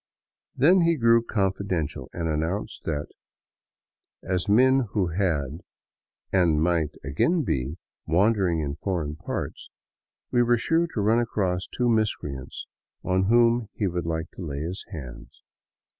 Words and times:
Then 0.55 0.81
he 0.81 0.95
grew 0.95 1.21
confidential 1.23 2.09
and 2.11 2.27
announced 2.27 2.85
that, 2.85 3.05
as 4.23 4.49
men 4.49 4.87
who 4.93 5.09
had, 5.09 5.61
and 6.33 6.59
might 6.59 6.95
again 7.03 7.43
be, 7.43 7.77
wandering 8.07 8.61
in 8.61 8.77
foreign 8.77 9.15
parts, 9.15 9.69
we 10.31 10.41
were 10.41 10.57
sure 10.57 10.87
to 10.95 11.01
run 11.01 11.19
across 11.19 11.67
two 11.67 11.87
miscreants 11.87 12.65
on 13.03 13.25
whom 13.25 13.69
he 13.75 13.85
would 13.85 14.07
like 14.07 14.31
to 14.31 14.41
lay 14.43 14.61
his 14.61 14.83
hands. 14.91 15.43